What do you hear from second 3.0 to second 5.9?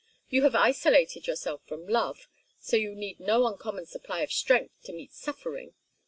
no uncommon supply of strength to meet suffering.